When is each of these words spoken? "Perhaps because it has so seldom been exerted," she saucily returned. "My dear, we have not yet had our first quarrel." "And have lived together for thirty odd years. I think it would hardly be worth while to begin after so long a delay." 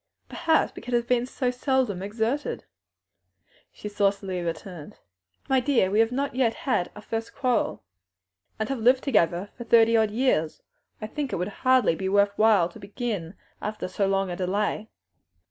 "Perhaps 0.29 0.71
because 0.71 0.95
it 0.95 1.07
has 1.09 1.29
so 1.29 1.51
seldom 1.51 1.99
been 1.99 2.05
exerted," 2.07 2.65
she 3.71 3.87
saucily 3.87 4.41
returned. 4.41 4.97
"My 5.47 5.59
dear, 5.59 5.91
we 5.91 5.99
have 5.99 6.11
not 6.11 6.33
yet 6.33 6.55
had 6.55 6.89
our 6.95 7.03
first 7.03 7.35
quarrel." 7.35 7.83
"And 8.57 8.67
have 8.69 8.79
lived 8.79 9.03
together 9.03 9.51
for 9.55 9.63
thirty 9.63 9.95
odd 9.95 10.09
years. 10.09 10.63
I 10.99 11.05
think 11.05 11.31
it 11.31 11.35
would 11.35 11.49
hardly 11.61 11.93
be 11.93 12.09
worth 12.09 12.33
while 12.35 12.67
to 12.69 12.79
begin 12.79 13.35
after 13.61 13.87
so 13.87 14.07
long 14.07 14.31
a 14.31 14.35
delay." 14.35 14.89